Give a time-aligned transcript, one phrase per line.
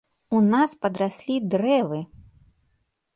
[0.37, 1.99] У нас падраслі дрэвы!